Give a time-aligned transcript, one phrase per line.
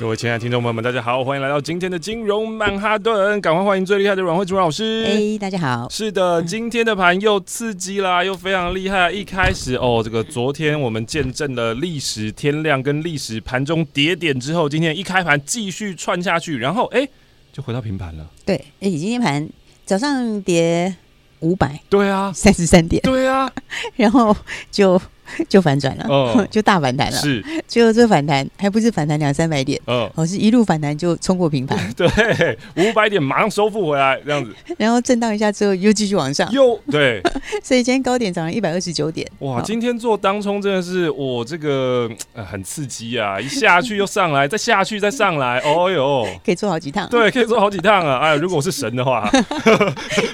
[0.00, 5.04] 各位亲爱的听众朋友们，大家好，欢迎来到今天的金融曼哈顿，赶快欢迎最厉害的阮慧珠老师。
[5.06, 5.86] 哎、欸，大家好。
[5.90, 9.12] 是的，今天的盘又刺激啦，又非常厉害。
[9.12, 17.10] 一开始哦，这个昨天我们见证了历史天量跟历史盘中跌点之后，今天一开盘继续串下去，然后哎、欸，
[17.52, 18.26] 就回到平盘了。
[18.46, 19.46] 对，哎、欸，今天盘
[19.84, 20.96] 早上跌
[21.40, 23.52] 五百，对啊，三十三点，对啊，
[23.96, 24.34] 然后
[24.70, 24.98] 就。
[25.48, 27.18] 就反转了，哦， 就大反弹了。
[27.18, 37.20] 是，最后这反弹还不是反弹两三百点，哦，哦，是一路反弹就冲过平盘， 对，五百点马上收复回来这样子，然后震荡一下之后又继续往上，又对，
[37.62, 39.26] 所以今天高点涨了一百二十九点。
[39.40, 48.18] 哇，今天做当冲真的是我这个、呃、很刺激啊，一下去又上来，再下去再上来，哦哟，可以做好几趟，对，可以做好几趟啊。
[48.18, 49.30] 哎，如果我是神的话，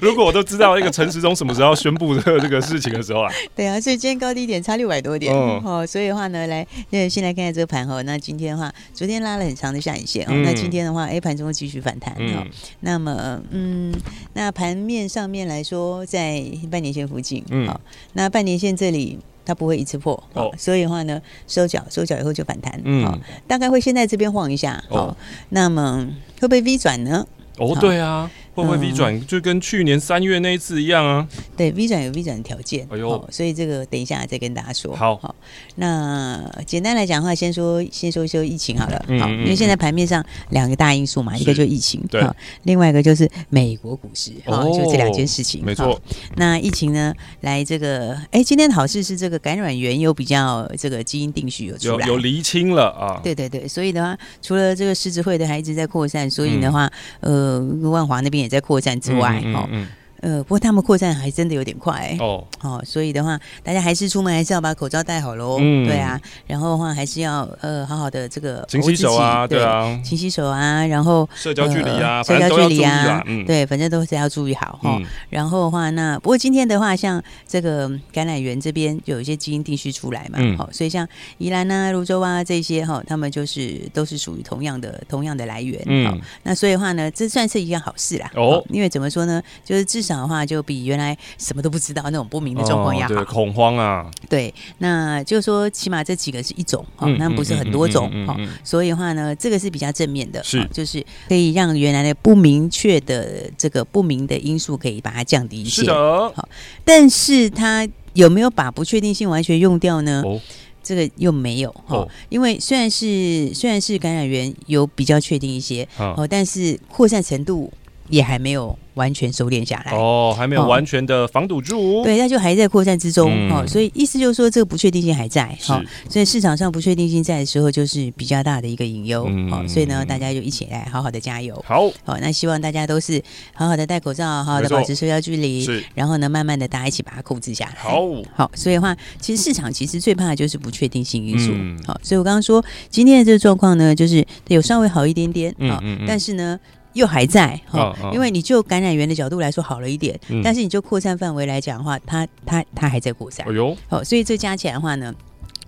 [0.00, 5.34] 如果我都知道那个陈时中什么时候宣布这个这个事情的时候啊，对啊，所以今天高低点差六百多点。
[5.34, 8.02] 哦，所以的话呢，来，那，先来看看这个盘哈。
[8.02, 10.32] 那今天的话，昨天拉了很长的下影线哦。
[10.44, 12.46] 那今天的话，，A，盘中继续反弹、嗯哦。
[12.80, 13.94] 那么，嗯，
[14.34, 17.80] 那盘面上面来说，在半年线附近，嗯哦，
[18.12, 25.16] 那半年线这里它不会一次破，哦，所以的话呢，收脚收脚以后就反弹，嗯、哦，大概会先在这边晃一下，好、哦哦，
[25.50, 26.06] 那么
[26.40, 27.26] 会不会 V 转呢？
[27.58, 28.30] 哦，对啊。
[28.56, 31.28] 会不会 V 转、嗯、就跟去年三月那一次一样啊？
[31.56, 32.86] 对，V 转有 V 转的条件。
[32.90, 34.96] 哎呦、哦，所以这个等一下再跟大家说。
[34.96, 35.34] 好，好，
[35.74, 39.04] 那简单来讲的话，先说先说一说疫情好了。
[39.08, 42.26] 嗯、好，因为现在盘面上两个大因素嘛，一个就是疫情，对，
[42.62, 45.62] 另外一个就是美国股市，哦，就这两件事情。
[45.62, 46.00] 没错。
[46.36, 47.12] 那疫情呢，
[47.42, 53.20] 来这个，哎，今天的好事是这个感染源又比较这个基因定序有出来，有有厘清了啊。
[53.22, 56.90] 对对对，所以的话，除了这个狮子会的还一直在扩散，所以的话，
[57.20, 59.40] 嗯、呃，万华那边也在扩散之外。
[59.44, 59.88] 嗯嗯，嗯。
[60.26, 75.06] 呃，不过他们扩散还真的有点快、欸、哦，哦，所以的话，大家还是出门还是要把口罩戴好喽，嗯，对啊，然后的话还是要呃好好的这个勤洗手啊，对，对啊，勤洗手啊，然后社交距离啊，呃、社交距离啊，嗯，对，反正都是要注意好哈、嗯。
[75.30, 81.06] 然后的话，那不过今天的话，像这个橄榄园这边有一些基因定序出来嘛，好、嗯，所以像
[81.38, 90.15] 宜兰啊、泸州啊这些哈，他们就是都是属于同样的同样的来源，嗯，那所以的话呢，这算是一件好事啦，哦，因为怎么说呢，就是至少。
[90.20, 100.66] 的话就比原来什么都不知道那种不明的状况要好，对，恐慌啊，对，那就说起码这几个是一种哈，那不是很多种哈，所以的话呢，这个是比较正面的，是。
[100.72, 105.94] 就是可以让原来的不明确的这个不明的因素可以把它降低一些，是的，
[106.34, 106.48] 好，
[106.84, 110.22] 但是它有没有把不确定性完全用掉呢？
[110.24, 110.40] 哦，
[110.82, 117.72] 这个又没有哈，因为虽然是虽然是感染源有比较确定一些哦，但是扩散程度
[118.08, 118.78] 也还没有。
[118.96, 119.92] 完全收敛下来。
[119.92, 133.22] 哦，还没有完全的防堵住，哦、对，那就还在扩散之中、嗯、哦，所以意思就是说这个不确定性还在，好、哦，所以市场上不确定性在的时候，就是比较大的一个隐忧，嗯，好、哦，所以呢，大家就一起来好好的加油，好，好、哦，那希望大家都是
[133.52, 138.00] 好好的戴口罩，好好的保持社交距离，是，然后呢，慢慢的大家一起把它控制下来，好，
[138.34, 146.58] 好，所以的话，其实市场其实最怕的就是不确定性因素，嗯、好，所以我刚刚说今天的这个状况呢，就是有稍微好一点点，啊、嗯哦，但是呢。
[146.96, 153.46] 又还在哈，因为你就感染源的角度来说好了一点，嗯、但是你就扩散范围来讲的话，它它它还在扩散。
[153.48, 155.14] 哎呦，好，所以这加起来的话呢。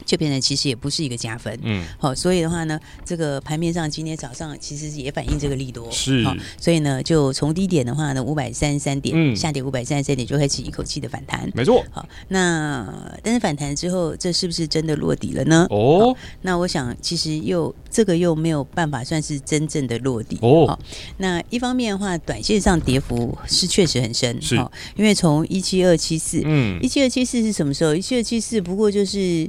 [0.09, 12.91] 就变成其实也不是一个加分，嗯，好，所以的话呢，这个盘面上今天早上其实也反映这个利多，是，好，所以呢，就从低点的话呢，五百三十三点，嗯，下跌五百三十三点就开始一口气的反弹，没错，好，那
[13.23, 15.67] 但是反弹之后，这是不是真的落底了呢？
[15.69, 20.69] 哦，那我想其实又这个又没有办法算是真正的落底哦。
[20.69, 20.81] 好，
[21.19, 24.55] 那一方面的话，短线上跌幅是确实很深，是，
[24.97, 27.95] 因为从一七二七四，嗯，一七二七四是什么时候？
[27.95, 29.47] 一七二七四不过就是。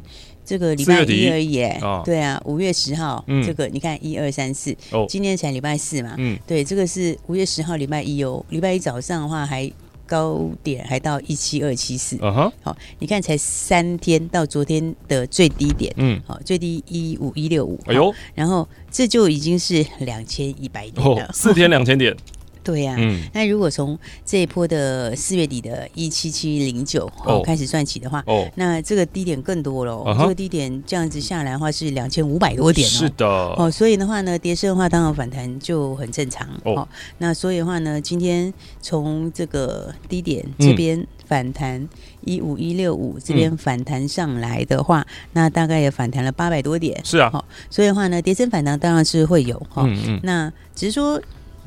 [0.49, 9.71] 这个礼拜一而已，哦，对啊，五月十号，嗯，这个你看一二三四，哦，今天才礼拜四嘛，嗯，对，这个是五月十号礼拜一哦，礼拜一早上的话还
[10.07, 22.17] 高点还到一七二七四，好，你看才三天到昨天的最低点，嗯，好，最低一五一六五，哎呦，然后这就已经是两千一百点了，四天两千点。
[22.63, 41.87] 对呀、啊，嗯，那如果从这一波的四月底的一七七零九哦开始算起的话，哦，那这个低点更多了，哦，这个低点这样子下来的话是两千五百多点哦，是的，哦，所以的话呢，跌升的话当然反弹就很正常哦，那所以的话呢，今天从这个低点这边反弹
[42.21, 51.19] 一五一六五这边反弹上来的话，嗯、那大概也反弹了八百多点，是啊，所以的话呢，跌升反弹当然是会有哈，嗯嗯，那只是说。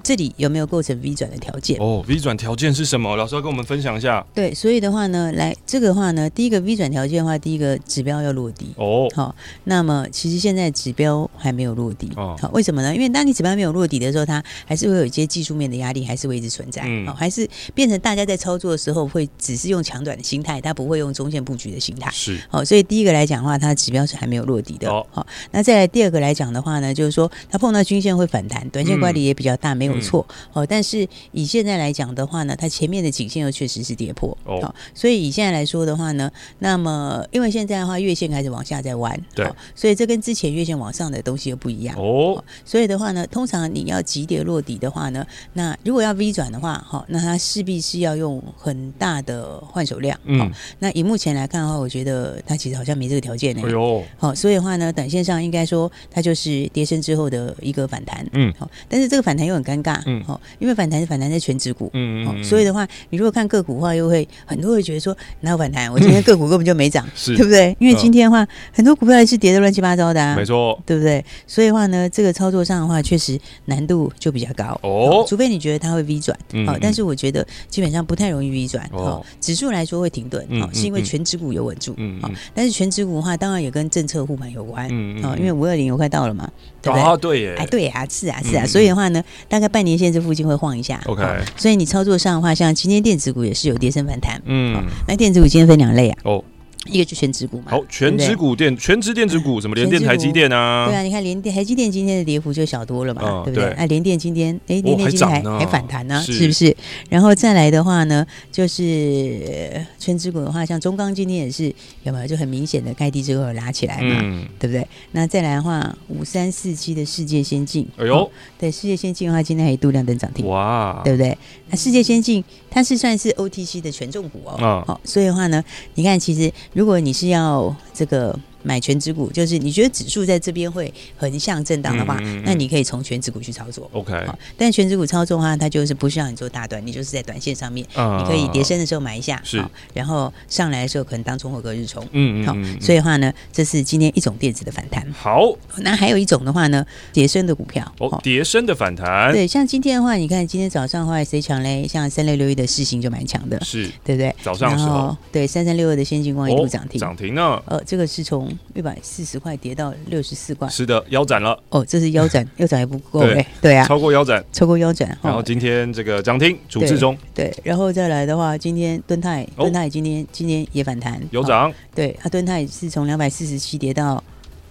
[0.03, 1.79] 这里有没有构成 V 转的条件？
[1.81, 3.17] 哦，V 转条件是什么？
[3.17, 4.25] 老师要跟我们分享一下。
[4.35, 8.67] 对，所以的话呢，来这个的话呢，第一个 V 转条件的话，第一个指标要落地。
[8.77, 9.35] 哦，好，
[9.65, 12.11] 那么其实现在指标还没有落地。
[12.17, 12.95] 哦，好，为什么呢？
[12.95, 16.83] 因为当你指标没有落地的时候，它还是会有一些技术面的压力，还是会一直存在。
[16.87, 22.11] 嗯，好，还是变成大家在操作的时候会只是用强短的心态，它不会用中线布局的心态。
[22.13, 24.91] 是，好，所以第一个来讲的话，它的指标是还没有落地的。
[24.91, 30.27] 哦，好，那再来第二个来讲的话呢，就是说它碰到均线会反弹，短线乖离也比较大，嗯、没有错。
[30.53, 30.67] 哦。
[30.67, 34.37] 但是以现在来讲的话呢，它前面的颈线又确实是跌破。
[34.45, 36.31] 哦，哦，所以以现在来说的话呢，
[36.61, 41.97] 那么因为现在的话月线开始往下在弯，对、哦，所以这跟之前月线往上的东西又不一样。
[41.97, 60.41] 哦，哦，所以的话呢，通常你要急跌落底的话呢，那如果要 V 转的话，哈、哦，那它势必是要用很大的换手量，嗯、哦，那以目前来看的话，我觉得它其实好像没这个条件呢，哎呦，好、哦，所以的话呢，短线上应该说它就是跌升之后的一个反弹，嗯，好、哦，但是这个反弹又很尴尬，嗯，好、哦。
[60.59, 65.93] 因为反弹是反弹在全指股，嗯，嗯，所以的话，你如果看个股的话，又会很多人会觉得说哪有反弹？
[65.93, 67.77] 我今天个股根本就没涨，是对不对？
[67.79, 71.25] 因为今天的话，嗯、很多股票还是跌的乱七八糟的啊，没错，对不对？
[71.47, 75.25] 所以的话呢，这个操作上的话，确实难度就比较高哦。
[75.29, 79.25] 除非你觉得它会 V 转，嗯，嗯，但是我觉得基本上不太容易 V 转哦。
[79.41, 86.51] 指数来说会停顿，哦，是因为全指股有稳住，嗯，嗯，但是全指股的话，当然也跟政策护盘有关，嗯，嗯，嗯，因为五二零又快到了嘛，
[86.81, 87.03] 对不对？
[87.03, 91.01] 啊，对耶，哎，对啊，是啊，是啊，所以的话呢，大概半年线这附近会晃一下。
[91.07, 91.23] OK，
[91.57, 94.41] 所以你操作上的话，像今天电子股也是有跌升反弹。
[94.45, 96.19] 嗯，那电子股今天分两类啊。
[96.25, 96.45] 哦。
[96.87, 100.87] 一个就全指股嘛，好，全指股电全职电子股，什么联电、台积电啊？
[100.89, 103.73] 对啊，你看联电、台积电今天的跌幅就小多了嘛，对不对？
[103.79, 106.77] 那联电今天，哎，联电今天还还反弹呢，是不是？
[107.09, 114.85] 然后再来的话呢，就是全指股的话，像中钢今天也是有没有就很明显的开低之后拉起来嘛，对不对？
[115.13, 121.39] 那再来的话，五三四七的世界先进，哎呦，对，世界先进的话，今天还一度亮灯涨停，哇，对不对？
[121.71, 125.63] 那世界先进它是算是 OTC 的权重股哦，好，所以的话呢，
[125.95, 126.53] 你看其实。
[126.73, 128.39] 如果你是要这个。
[128.63, 133.89] 买全指股，就是你觉得指数在这边会横向震荡的话，嗯嗯嗯，那你可以从全指股去操作。
[133.93, 134.13] OK，
[134.57, 139.65] 但全指股操作的话，它就是不需要你做大短，你就是在短线上面，嗯、你可以跌升的时候买一下，是，
[139.95, 142.07] 然后上来的时候可能当冲或隔日冲。
[142.13, 145.07] 嗯嗯，好，所以的话呢，这是今天一种电子的反弹。
[145.13, 147.91] 好，那还有一种的话呢，跌升的股票。
[147.99, 149.33] 哦，跌升的反弹。
[149.33, 151.87] 对，像今天的话，你看今天早上的话谁强嘞？
[151.89, 154.35] 像三六六一的世芯就蛮强的，是对不对？
[154.43, 157.61] 早上的时候，对，三三六二的先进光一度涨停，涨停呢。
[157.67, 158.52] 呃，这个是从。
[158.75, 161.59] 一百四十块跌到六十四块，是的，腰斩了。
[161.71, 165.17] 哦，这是腰斩， 腰斩还不够哎，对啊，超过腰斩，超过腰斩。
[165.23, 174.23] 然后今天这个涨停，主治中，对，然后再来的话，今天敦泰，敦泰今天今天也反弹，有涨，对，它敦泰是从两百四十七跌到，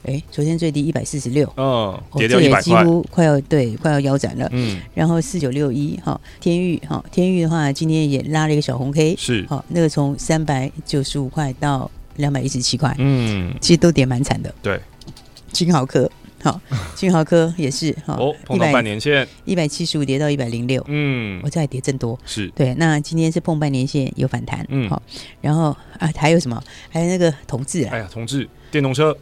[0.03, 11.89] 哎，昨天最低一百四十六，嗯，跌掉一百块，几乎快要对，快要腰斩了，嗯，然后四九六一哈，天域哈，天域的话今天也拉了一个小红 K，是，好，那个从三百九十五块到。
[12.17, 14.53] 两百一十七块，嗯，其实都跌蛮惨的。
[14.61, 14.79] 对，
[15.51, 16.09] 金豪科，
[16.43, 16.59] 好，
[16.95, 22.73] 金豪科也是哈，哦，碰到半年线，一百七十五跌到一百零六，嗯，我这还跌真多，是对。
[22.75, 25.01] 那今天是碰半年线有反弹，嗯，好，
[25.41, 26.61] 然后啊，还有什么？
[26.89, 29.15] 还有那个同志，哎呀，同志电动车。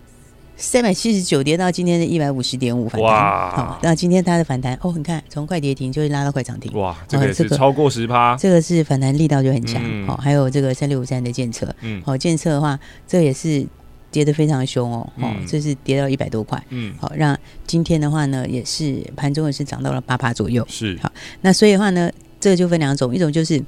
[0.59, 3.55] 三百七十九跌到今天的一百五十点五反弹，哇！
[3.55, 6.95] 好，那今天它的反弹哦，你看从快跌停就会拉到快涨停，哇！
[7.07, 9.81] 这个是超过十趴，这个是反弹力道就很强。
[10.05, 13.65] 好，还有这个三六五三的建测，嗯，好，建测的话，这也是
[14.11, 20.99] 跌得非常凶哦，哦，这是跌到一百多块，嗯，好，让今天的话呢，也是盘中也是涨到了八趴左右，是。
[21.01, 23.63] 好，那所以的话呢，这个就分两种，一种就是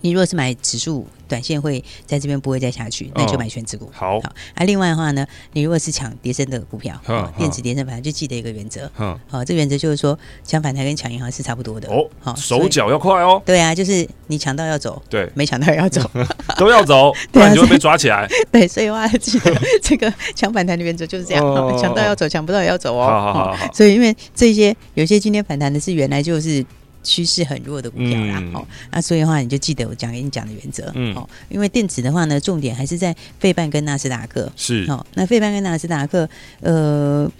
[0.00, 1.06] 你如果是买指数。
[1.28, 3.90] 短线会在这边不会再下去，那就买全指股。
[3.92, 4.32] 好，好。
[4.54, 6.98] 啊，另外的话呢，你如果是抢跌升的股票，
[7.36, 8.90] 电子跌升反正，就记得一个原则。
[8.98, 11.86] 嗯，好，这个原则就是说，抢反弹跟抢银行是差不多的。
[11.90, 13.42] 哦，好，手脚要快哦。
[13.44, 16.10] 对啊，就是你抢到要走，对，没抢到也要走，
[16.56, 18.26] 都要走， 不然你就会被抓起来。
[18.50, 21.44] 对，所以的话记得这个抢反弹的原则就是这样，
[21.78, 23.04] 抢到要走，抢不到也要走哦。
[23.04, 23.72] 好好好。
[23.74, 26.64] 所以因为这些有些今天反弹的是原来就是。
[27.08, 28.34] 趋势很弱的股票啦。
[28.52, 30.92] 好、嗯，那所以的话，你就记得我讲给你讲的原则。
[30.94, 34.50] 嗯，好，因为电子的话呢，重点还是在费半跟纳斯达克。
[34.56, 36.28] 是，好，那费半跟纳斯达克，
[36.60, 37.30] 呃。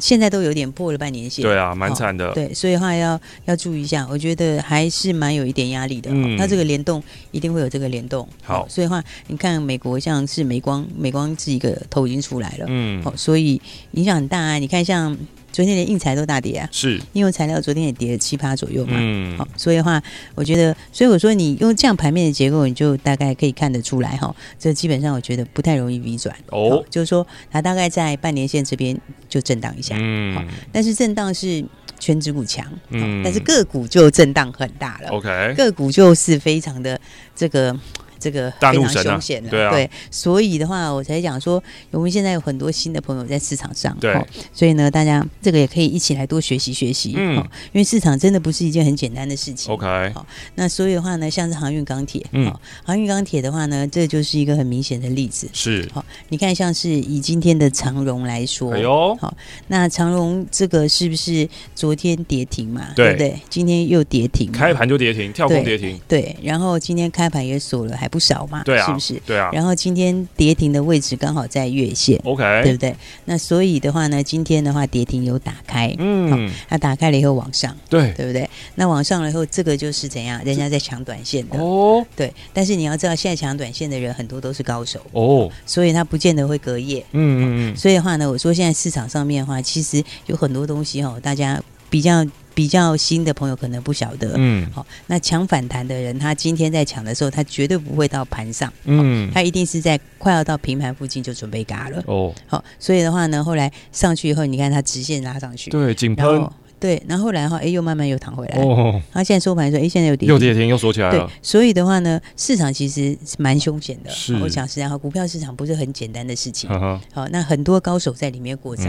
[0.00, 2.32] 现在都有点破了半年线，对啊，蛮惨的。
[2.34, 6.10] 对，所以的话要要注意一下，我觉得还是蛮有一点压力的。
[6.12, 8.28] 嗯，它这个联动一定会有这个联动。
[8.42, 14.58] 好，所以的话你看美国像是美光，美光是一个头已经出来了，嗯，好，所以影响很大啊。
[14.58, 15.16] 你看像。
[15.56, 20.02] 昨天连硬材都大跌啊，是，应用材料昨天也跌了七八左右嘛，嗯，好，所以的话，
[20.34, 26.36] 我觉得，所以我说你用这样盘面的结构，你就大概可以看得出来哈，这基本上我觉得不太容易 V 转。
[26.50, 28.94] 哦，就是说它大概在半年线这边
[29.30, 31.64] 就震荡一下，嗯，好，但是震荡是
[31.98, 37.00] 全指股强，嗯，但是个股就震荡很大了，OK，个股就是非常的
[37.34, 37.74] 这个。
[38.18, 44.14] 这个非常凶险的，对啊，对，所以的话，我才讲说，我们现在有很多新的朋友在市场上，对，
[44.52, 47.36] 所以呢，大家这个也可以一起来多学习学习，嗯，
[47.72, 52.52] 因为市场真的不是一件很简单的事情，OK，好，那所以的话呢，像是航运钢铁，嗯，
[52.84, 59.32] 航运钢铁的话呢，这就是一个很明显的例子，是，好，你看像是以今天的长荣来说，哎呦，好，
[59.68, 62.88] 那长荣这个是不是昨天跌停嘛？
[62.96, 63.12] 对。
[63.12, 63.38] 不对？
[63.48, 68.06] 今天又跌停，开盘就跌停，跳空跌停，对，然后今天开盘也锁了，还。
[68.06, 69.22] 不少嘛，对啊，是不是？
[69.26, 69.50] 对啊。
[69.52, 72.94] 然后今天跌停的位置刚好在月线，OK，对不对？
[73.24, 78.48] 那所以的话呢，今天的话跌停有打开，嗯，那打开了以后往上，对，对不对？
[78.74, 80.42] 那往上了以后，这个就是怎样？
[80.44, 82.32] 人家在抢短线的哦，对。
[82.52, 87.76] 但是你要知道，现在抢短线的人很多都是高手哦，所以他不见得会隔夜，嗯嗯嗯。
[87.76, 92.24] 所以的话呢，我说现在市场上面的话，其实有很多东西哦，大家比较。
[92.56, 106.48] 比较新的朋友可能不晓得，嗯，好，那抢反弹的人，他今天在抢的时候，他绝对不会到盘上，嗯，他一定是在快要到平盘附近就准备嘎了，哦，好，所以的话呢，后来上去以后，你看它直线拉上去，对，井喷，
[106.80, 116.70] 对，然后后来的话，哎，又慢慢又弹回来，哦，他现在收盘说，哎，现在又跌，又跌停，又锁起来了，对，所以的话呢，市场其实蛮凶险的，是，我讲实在话，股票市场不是很简单的事情，
[117.12, 118.84] 好，那很多高手在里面过招，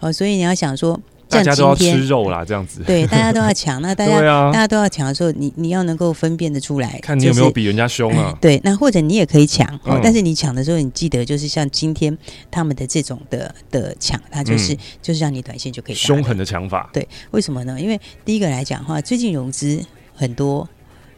[0.00, 1.00] 好，所以你要想说。
[1.28, 2.82] 大家都要吃肉啦，这样子。
[2.86, 3.80] 对，大家都要 抢。
[3.82, 8.36] 那大家，大家都要抢的时候，你你要能够分辨得出来，看你有没有比人家凶啊。
[8.40, 12.16] 对，那或者你也可以抢哦，但是你抢的时候，你记得就是像今天
[12.50, 16.88] 他们的这种的的抢，它就是就是让你短线就可以凶狠的抢法。
[16.92, 17.80] 对，为什么呢？
[17.80, 19.80] 因为第一个来讲的话，最近融资
[20.14, 20.68] 很多，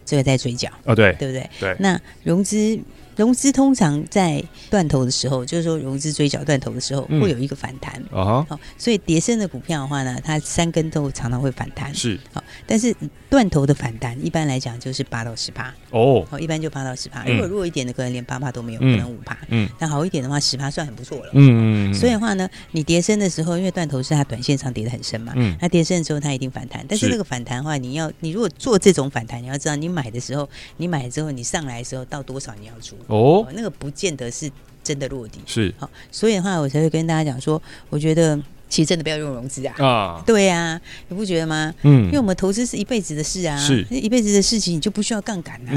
[0.04, 0.70] 这个在追缴。
[0.84, 1.50] 哦，对，对不对？
[1.60, 1.76] 对。
[1.78, 2.78] 那融资。
[3.18, 8.00] 融资通常在断头的时候，就是说融资追缴断头的时候，会有一个反弹。
[8.12, 11.92] 啊好，所以跌升的股票的话呢，它三根都常常会反弹。
[11.92, 12.94] 是，好，但是
[13.28, 15.75] 断头的反弹一般来讲就是八到十趴。
[15.90, 17.25] 哦，好，一般就八到十趴。
[17.25, 19.37] 如果弱一点的，可能连八趴都没有，可能五趴。
[19.48, 21.30] 嗯，但好一点的话，十趴算很不错了。
[21.32, 21.94] 嗯嗯。
[21.94, 26.87] 所以的话呢，你跌升的时候，因为断头是它短线上跌得很深嘛，嗯，那跌升的时候它一定反弹。
[26.88, 32.96] 但是那个反弹的话，你要你如果做这种反弹，你要知道你买的时候，你买了之后你上来的时候到多少你要出。
[33.08, 34.50] 哦，那个不见得是
[34.82, 37.60] 真的落地，是好，所以的话，我才会跟大家讲说，
[37.90, 38.40] 我觉得。
[38.68, 39.75] 其实真的不要用融资啊！
[39.78, 41.75] 啊，对呀，你不觉得吗？
[41.82, 45.72] 嗯，因为我们投资是一辈子的事啊，是一辈子的事情，你就不需要杠杆啊，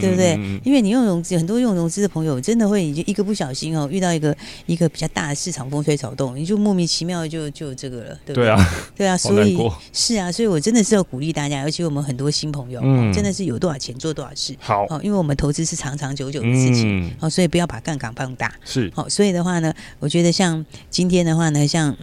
[0.00, 0.34] 对不对？
[0.64, 8.56] 因为你用融资，很多用融资的朋友真的会，就一个不小心哦，遇到一个一个比较大的市场风吹草动，你就莫名其妙就就这个了，对不对？
[8.96, 9.58] 对啊，所以
[9.92, 12.80] 是啊，所以我真的是要鼓励大家，尤其我们很多新朋友，
[13.12, 21.96] 真的是有多少钱做多少事，好，因为我们投资是长长久久的事情，好，所以不要把杠杆放大，是好，所以的话呢，我觉得像今天的话呢，像。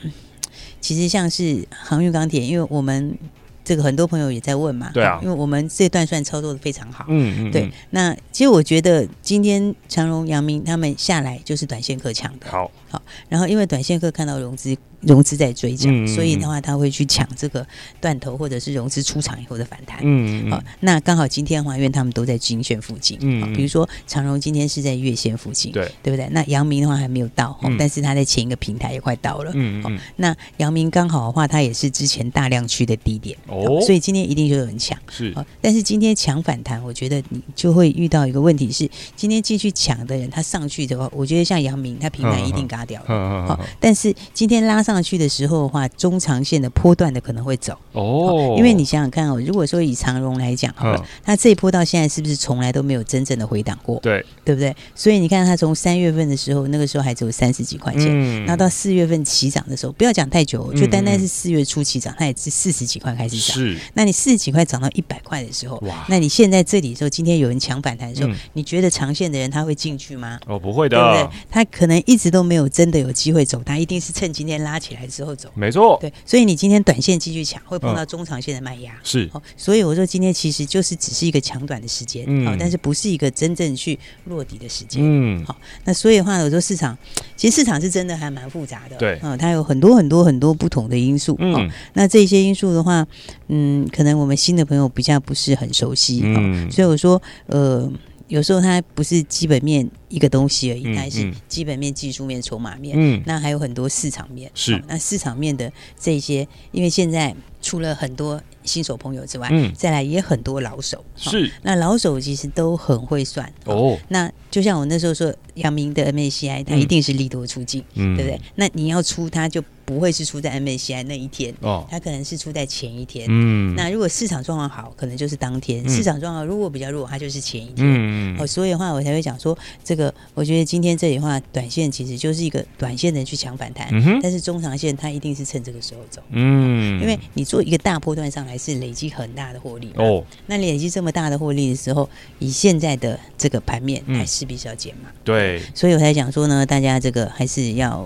[0.86, 3.18] 其实像是航运钢铁，因为我们
[3.63, 7.72] 这个很多朋友也在问嘛，对啊，因为我们这段算操作的非常好，嗯嗯，对。
[7.89, 13.01] 那其实我觉得今天长荣、阳明他们下来就是短线客抢的，好，好。
[13.27, 14.77] 然后因为短线客看到融资。
[15.06, 17.66] 融资在追涨，嗯、所以的话，他会去抢这个
[18.02, 20.00] 断头或者是融资出场以后的反弹。
[20.02, 23.18] 嗯，好，那刚好今天的话，因为他们都在均线附近。
[23.22, 26.28] 嗯，比如说长荣今天是在月线附近，对，对不对？
[26.32, 29.52] 那阳明的话还没有到，嗯、但是他在前一个平台也快到了。
[29.54, 33.38] 嗯，嗯，那阳明刚好的话，它也是之前大量区的低点。
[33.48, 34.98] 哦，所以今天一定就有人抢。
[35.08, 35.32] 是，
[35.62, 43.08] 但是今天抢反弹，我觉得你就会遇到一个问题是，今天继续抢的人，他上去的话，我觉得像阳明，他平台一定嘎掉了。
[43.10, 44.95] 嗯，好，但是今天拉上。
[44.96, 54.00] 上去的时候的话，中长线的波段的可能会走哦，因为你想想看哦，如果说以长荣来讲，好了，它这一波到现在是不是从来都没有真正的回档过？
[54.00, 54.74] 对，对不对？
[54.96, 58.08] 所以你看它从三月份的时候，那个时候还只有三十几块钱，
[58.46, 63.58] 然后到四月份起涨的时候，不要讲太久，就单单是四月初起涨，它也是四十几块开始涨。
[63.58, 70.40] 是，那你四十几块涨到一百块的时候，哇，那你现在这里的时候，今天有人抢反弹的时候，你觉得长线的人他会进去吗？
[70.48, 71.38] 哦，不会的，对不对？
[71.50, 74.75] 他可能一直都没有真的有机会走，他一定是趁今天拉。
[74.86, 75.50] 起来之后走。
[75.56, 78.94] 没错，对，所以你今天短线继续抢，会碰到中长线的卖压。
[79.04, 85.01] 是，所以我说今天其实就是只是一个抢短的时间，好，但是不是一个真正去落底的时间。
[85.04, 86.96] 嗯，好，那所以的话，我说市场
[87.36, 88.96] 其实市场是真的还蛮复杂的。
[88.98, 91.36] 对，嗯，它有很多很多很多不同的因素。
[91.39, 93.06] 嗯，那这些因素的话，
[93.48, 96.22] 嗯，可能我们新的朋友比较不是很熟悉。
[96.24, 97.92] 嗯，所以我说，呃。
[98.27, 104.50] 有时候它不是基本面一个东西而已，它还是基本面、技术面、筹码面，嗯，那还有很多市场面。
[104.53, 111.03] 是，那市场面的这些，因为现在除了很多新手朋友之外，嗯，再来也很多老手。
[111.15, 113.51] 是，那老手其实都很会算。
[113.65, 118.41] 哦，那就像我那时候说，阳明的 MACI，它一定是利多出尽，嗯，对不对？
[118.55, 119.63] 那你要出它就。
[119.86, 123.27] 不会是出在 MACI 那一天，哦，它可能是出在前一天。
[123.30, 127.86] 嗯，那如果市场状况好，可能就是当天；嗯、市场状况如果比较弱，它就是前一天。
[127.86, 136.20] 嗯哦，所以的话，我才会讲说，这个我觉得今天这里的话，短线其实就是一个短线的去抢反弹，嗯、但是中长线它一定是趁这个时候走。
[136.32, 139.92] 嗯，因为你做一个大波段上来是累积很大的获利。
[139.98, 145.12] 哦，那累积这么大的获利的时候，以现在的这个盘面，还势必是要减嘛。
[145.24, 148.04] 对，所以我才讲说呢，大家这个还是要，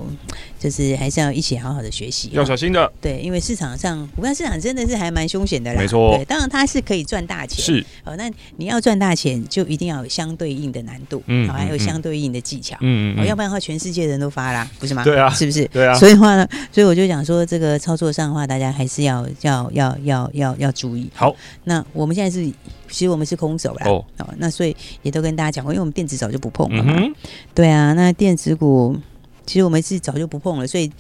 [0.60, 1.69] 就是还是要一起好。
[1.70, 6.16] 好好的学习要小心的，对，因为市场上股票市场真的是还蛮凶险的啦，没错。
[6.18, 7.86] 对，当然它是可以赚大钱，是。
[8.04, 8.16] 哦。
[8.16, 15.04] 那你要赚大钱，就一定要有相对应的难度，嗯，还有相对应的技巧，嗯嗯，要不然的话，全世界人都发啦，不是吗？
[15.04, 15.64] 对啊，是不是？
[15.68, 15.94] 对啊。
[15.94, 21.10] 所以的话呢，所以我就讲说，这个操作上的话，大家还是要要要要要要注意。
[21.14, 21.36] 好，
[21.66, 22.44] 那我们现在是，
[22.90, 24.04] 其实我们是空手啦，哦，
[24.38, 26.96] 那所以也都跟大家讲过，因为我们电子早就不碰了嘛，
[27.54, 28.98] 对啊，那电子股
[29.46, 30.92] 其实我们是早就不碰了，所以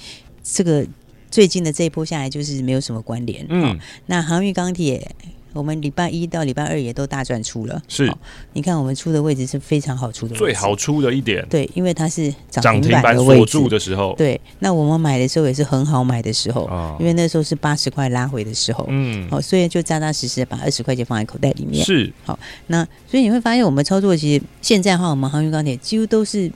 [0.53, 0.86] 这个。
[1.32, 3.46] 最近的这一波下来，就是没有什么关联。
[3.50, 3.77] 嗯、哦，
[4.08, 5.08] 那航运钢铁，
[5.53, 7.79] 我们礼拜一到礼拜二也都大赚出了。
[7.88, 8.18] 是、哦，
[8.53, 11.46] 你看我们出的位置是非常好出的，最好出的一点。
[11.48, 14.15] 对，因为它是涨停板的位置的时候。
[14.18, 18.84] 对，那我们买的时候也是很好买的时候，哦、因为那时候是八十块拉回的时候。
[18.89, 21.86] 嗯，好、哦，所以就扎扎实实的把二十块钱放在口袋里面。
[21.86, 26.51] 是，好、哦，那所以你会发现我们操作其实现在的话，我们航运钢铁几乎都是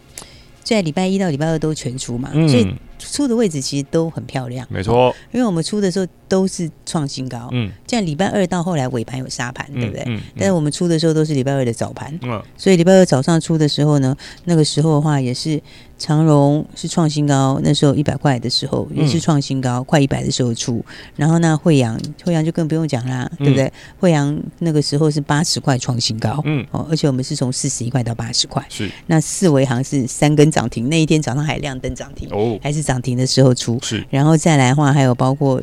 [0.63, 2.67] 在礼拜一到礼拜二都全出嘛，嗯、所以。
[3.00, 10.22] 出的位置其实都很漂亮，没错，因为我们出的时候都是创新高，嗯，这样礼拜二到后来尾盘有杀盘，对不对？
[10.38, 14.15] 但是我们出的时候都是礼拜二的早盘，嗯，所以礼拜二早上出的时候呢，
[14.46, 15.62] 那个时候的话也是
[16.04, 20.84] 长荣是创新高，那时候一百块的时候也是创新高，快一百的时候出，
[21.16, 23.72] 然后呢，惠阳，惠阳就更不用讲啦，对不对？
[24.00, 28.89] 惠阳那个时候是八十块创新高，嗯，哦，而且我们是从四十一块到八十块，是。
[29.08, 32.94] 那四维行是三根涨停，那一天早上还亮灯涨停，哦，还是涨。
[32.94, 35.60] 涨停的时候出，是，然后再来的话，还有包括，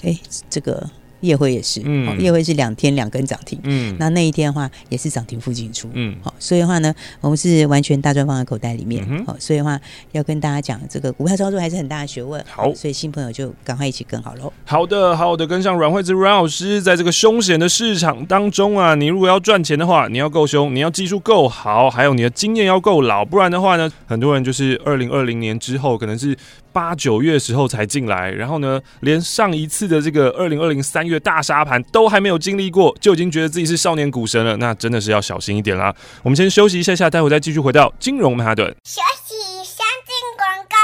[0.00, 0.88] 哎，这个。
[1.20, 9.78] 业辉也是，嗯，业辉是两天两根涨停，嗯，那那一天的话也是涨停附近出，嗯，好，所以的话呢，我们是完全大赚放在口袋里面，好，所以的话
[10.12, 14.52] 要跟大家讲，这个股票操作还是很大的学问，好，所以新朋友就赶快一起跟好喽。
[14.64, 26.36] 好的，好的，跟上阮惠子阮老师，在这个凶险的市场当中啊，你如果要赚钱的话，你要够凶，你要技术够好，还有你的经验要够老，不然的话呢，很多人就是二零二零年之后，可能是
[26.72, 31.20] 八九月的时候才进来，然后呢，连上一次的这个二零二零三月。
[31.20, 35.94] 大沙盘都还没有经历过，就已经觉得自己是少年股神了，那真的是要小心一点啦。
[36.22, 38.66] 我们先休息一下下，待会再继续回到金融曼哈顿。
[38.84, 40.76] 休息，先进广告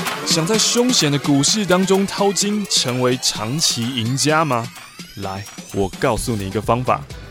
[0.00, 0.26] 喽。
[0.26, 4.66] 想在凶险的股市当中淘金，成为长期赢家吗？
[5.16, 5.44] 来，
[5.74, 7.02] 我告诉你一个方法，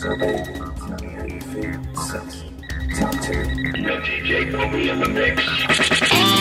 [0.00, 0.42] Sunday,
[0.78, 1.94] Sunday, how do you feel?
[1.94, 2.44] Sucks.
[2.98, 3.44] Top two.
[3.82, 6.39] No DJ, put me in the mix.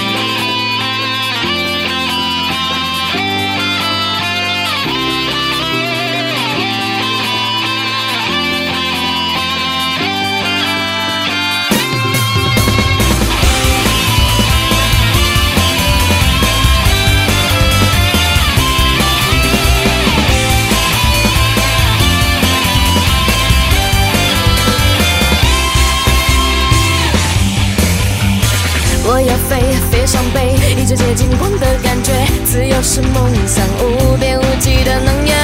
[30.10, 32.12] 伤悲，一直接近光的感觉。
[32.43, 35.36] 自由是梦想，无边无际的能源。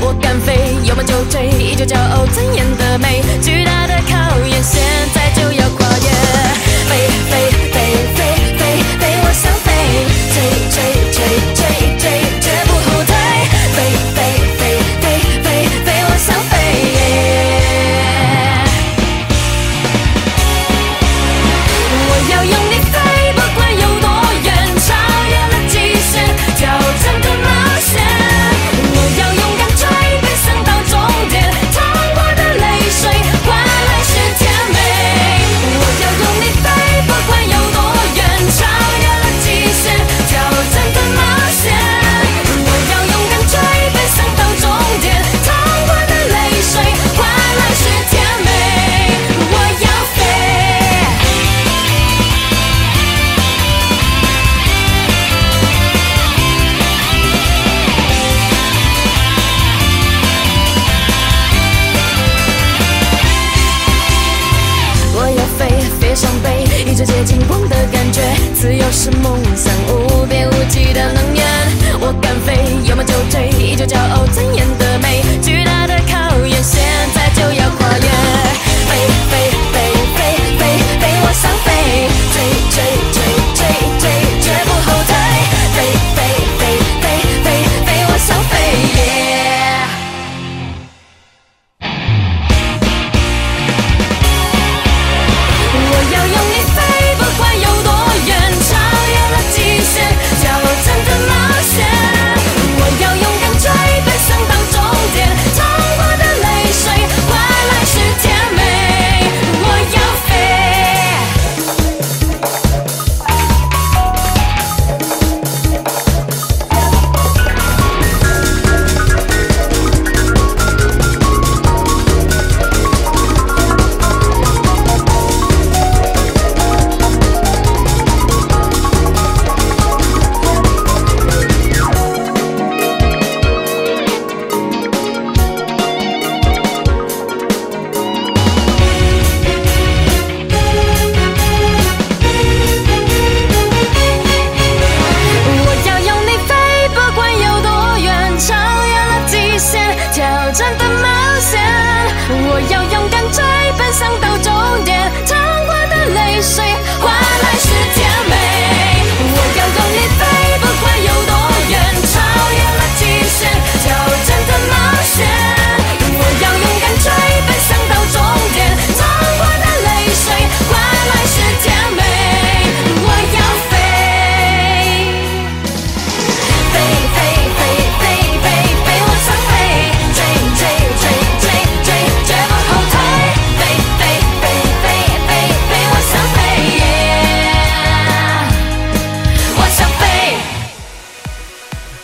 [0.00, 3.22] 我敢飞，有梦就追，依旧骄傲尊严的美。
[3.40, 4.82] 巨大的考验，现
[5.14, 5.57] 在就要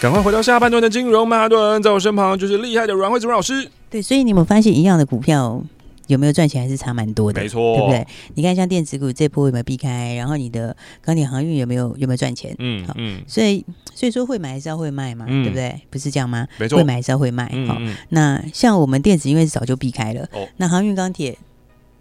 [0.05, 3.67] 赶快回到下半段的金融曼哈顿，在我身旁就是厉害的阮慧子阮老师。
[3.89, 5.65] 对，所以你们发现一样的股票
[6.09, 8.07] 有没有赚钱，还是差蛮多的，没错，对不对？
[8.35, 10.15] 你看像电子股这波有没有避开？
[10.17, 12.55] 然后你的钢铁航运有没有有没有赚钱？
[12.59, 13.65] 嗯，好，嗯，所以
[13.95, 15.81] 所以说会买还是要会卖嘛，嗯、对不对？
[15.89, 16.47] 不是这样吗？
[16.59, 17.47] 没错，会买还是要会卖。
[17.67, 21.39] 好，嗯、那像我们电子因为是早就避开了，哦、那航运钢铁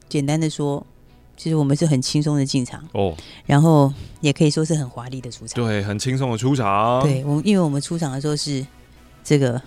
[0.09, 0.85] 简单的说。
[1.43, 3.13] 其实我们是很轻松的进场哦，
[3.45, 7.03] 然后也可以说是很华丽的出场，对，很轻松的出场。
[7.03, 8.65] 对，我因为我们出场的时候是
[9.25, 9.61] 这个。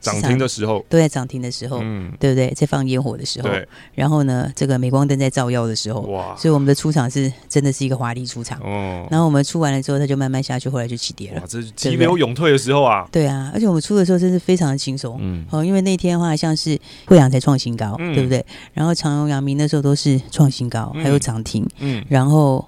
[0.00, 2.50] 涨停的时候，都在涨停的时候，嗯，对不对？
[2.54, 3.66] 在放烟火的时候，对。
[3.94, 6.34] 然后呢，这个镁光灯在照耀的时候，哇！
[6.36, 9.06] 所以我们的出场是真的是一个华丽出场哦。
[9.10, 11.40] 然后我们出完了之后，它就慢慢下去，后来就起跌了。
[11.40, 13.06] 哇，这是急流勇退的时候啊！
[13.12, 18.44] 对啊，而且我们出的时候真是非常的轻松，嗯，哦，因为那天的话像是惠阳才创新高，对不对？
[18.72, 22.04] 然后长荣、阳明那时候都是创新高，还有涨停，嗯。
[22.08, 22.66] 然后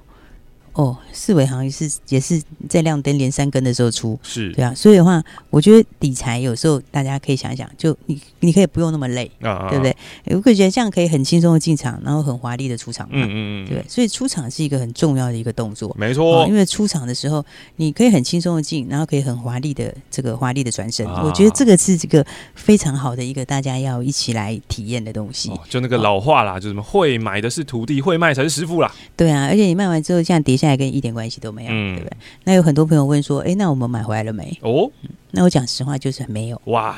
[0.74, 9.94] 哦，四维好像是也是在亮灯连三根的时候出，是对啊，所以的话，我觉得理财有时候大家可以想一想，就你你可以不用那么累，啊、对不对？
[10.34, 17.44] 我会觉得这样可以很轻松的进场，然后很华丽的出场，嗯嗯嗯，对，所以出场是一个很重要的一个动作，没错，因为出场的时候
[17.76, 25.50] 你可以很轻松的进，然后可以很华丽的这个华丽的转身，啊、我觉得这个是这个非常好的一个大家要一起来体验的东西。
[25.50, 28.90] 哦、就那个老话啦，哦、就什么会买的是徒弟，会卖才是师傅啦。
[29.14, 32.16] 对啊，而且你卖完之后这样跌下来跟一点关系都没有，嗯、对不对？
[32.44, 34.56] 那有很多朋友问说，哎，那我们买回来了没？
[34.62, 34.90] 哦。
[35.32, 36.60] 嗯那我讲实话就是没有。
[36.66, 36.94] 哇，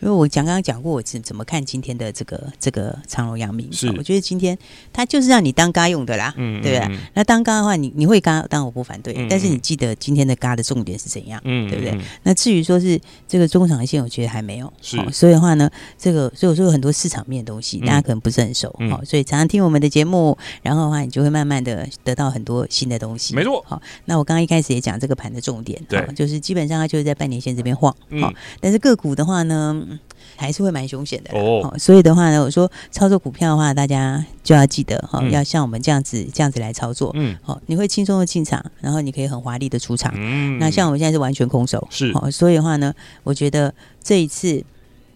[0.00, 3.88] 因为我讲刚刚讲过我怎怎么看今天的这个这个长荣阳明，是。
[3.96, 4.56] 我觉得今天
[4.92, 6.98] 它就是让你当嘎用的啦，嗯，对不对？
[7.14, 11.98] 那当嘎的话，你你会嘎，当然我不反对，但是你记得今天的嘎的重点是怎样，嗯，对不对？
[12.22, 23.64] 那至于说是这个中长线，我觉得还没有，是，所以的话呢，这个所以我说有很多市场面的东西，大家可能不是很熟，好，所以常常听我们的节目，然后的话你就会慢慢的得到很多新的东西，没错。
[23.66, 28.32] 好，那我刚刚一开始也讲这个盘的重点，对，就是基本上它就是在半年线这边晃，好。
[28.60, 29.86] 但是个股的话呢，
[30.36, 31.74] 还是会蛮凶险的哦。
[31.78, 37.12] 所以的话呢，我说操作股票的话，大家就要记得哈，要像我们这样子这样子来操作。
[37.14, 40.12] 嗯，好，你会轻松的进场，然后你可以很华丽的出场。
[40.16, 42.12] 嗯，那像我们现在是完全空手，是。
[42.12, 44.64] 好，所以的话呢，我觉得这一次。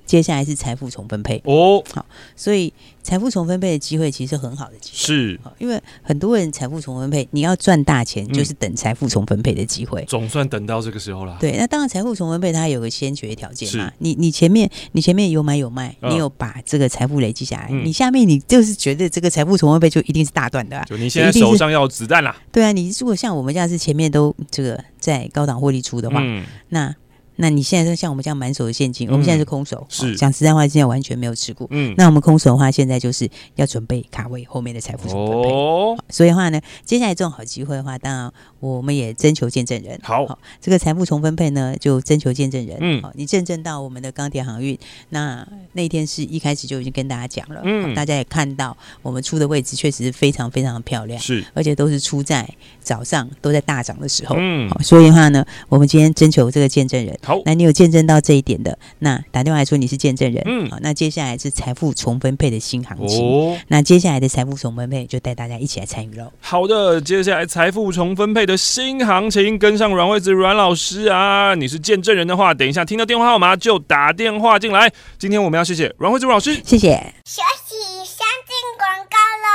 [0.04, 1.40] 接下来是财富重分配。
[1.44, 2.04] 哦，好，
[2.36, 11.36] 所以财富重分配的机会其实是很好的机会，是，因为很多人财富重分配，你要赚大钱，就是等财富重分配的机会，总算等到这个时候了。
[11.40, 22.36] 对，那当然财富重分配它有个先决条件嘛，你你前面你前面有买有卖，你有把这个财富累积下来，你下面你就是觉得这个财富重分配就一定是大段的，就你现在手上要子弹啦。
[22.50, 26.20] 对啊，你如果像我们这样是前面都这个在高档获利出的话，
[26.68, 26.94] 那。
[27.36, 31.66] 那你现在说像我们这样满手的现金，我们现在是空手，是讲实在话，现在完全没有持股。
[31.70, 35.50] 嗯，那我们空手的话，现在就是要准备卡位后面的财富重分配。
[35.50, 39.98] 哦，所以的话呢，接下来这种好机会的话，当然我们也征求见证人。
[40.02, 42.76] 好，这个财富重分配呢，就征求见证人。
[42.80, 47.62] 嗯，好，你见证到我们的钢铁航运，那那天是一开始就已经跟大家讲了。
[47.64, 51.18] 嗯，大家也看到我们出的位置确实是非常非常的漂亮。
[51.18, 52.48] 是，而且都是出在
[52.80, 54.36] 早上都在大涨的时候。
[54.38, 57.18] 嗯，好，所以的话呢，我们今天征求这个见证人。
[57.24, 66.32] 好，那你有见证到这一点的，那打电话来说你是见证人，嗯，好，那接下来是财富重分配的新行情，哦，那接下来的财富重分配就带大家一起来参与喽。
[66.40, 74.92] 好的，接下来财富重分配的新行情，跟上阮惠子阮老师啊，你是见证人的话，等一下听到电话号码就打电话进来。
[75.16, 76.90] 今天我们要谢谢阮惠子阮老师，谢谢。
[77.24, 79.54] 休息，先进广告喽。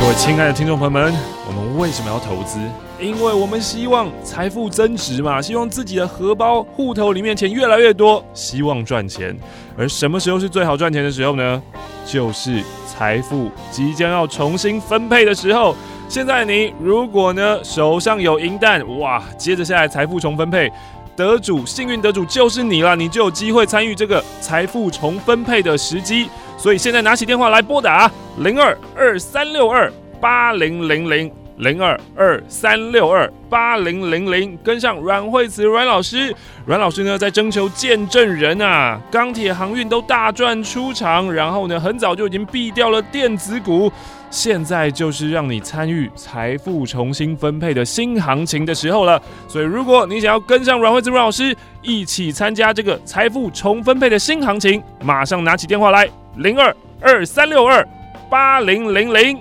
[0.00, 1.12] 各位亲爱的听众朋友们，
[1.46, 2.58] 我们为什么要投资？
[3.00, 9.36] 因为我们希望财富增值嘛，希望自己的荷包、户头里面钱越来越多，希望赚钱。
[9.76, 11.62] 而什么时候是最好赚钱的时候呢？
[12.04, 15.76] 就是财富即将要重新分配的时候。
[16.08, 20.68] 现在你如果呢手上有银弹，哇，接着下来财富重分配，
[21.14, 26.28] 得主幸运得主就是你了，你就有机会参与这个财富重分配的时机。
[26.56, 31.30] 所以现在拿起电话来拨打零二二三六二八零零零。
[31.58, 43.90] 零二二三六二八零零零，跟上阮惠慈阮老师，阮老师呢在征求见证人啊，钢铁航运都大赚出场，然后呢很早就已经避掉了电子股，
[44.30, 49.20] 现在就是让你参与财富重新分配的新行情的时候了。
[49.48, 57.84] 所以如果你想要跟上阮惠慈阮老师一起参加这个财富重分配的新行情，马上拿起电话来零二二三六二
[58.30, 59.40] 八零零零。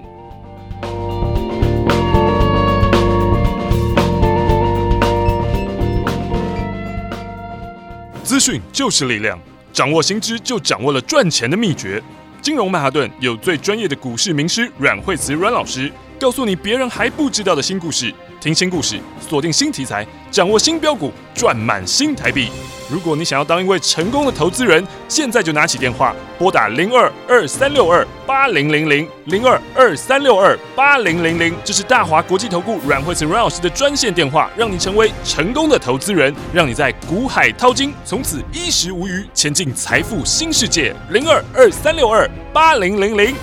[8.38, 9.36] 资讯就是力量，
[9.73, 12.00] 掌握新知就掌握了赚钱的秘诀。
[12.39, 18.13] 金融曼哈顿有最专业的股市名师阮惠慈阮老师，告诉你别人还不知道的新故事。
[18.39, 22.50] 听新故事，锁定新题材，掌握新标股，赚满新台币。
[22.89, 40.95] 如果你想要当一位成功的投资人，现在就拿起电话拨打零二二三六二八零零零零二二三六二八零零零，这是大华国际投顾阮慧慈阮老师的专线电话，让你成为成功的投资人，让你在股海淘金，从此衣食无虞，前进财富新世界。
[41.10, 43.36] 零二二三六二八零零零。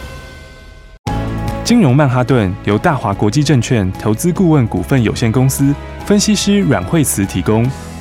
[1.62, 5.74] 金融曼哈顿由大华国际证券投资顾问股份有限公司
[6.06, 7.70] 分析师阮慧慈提供。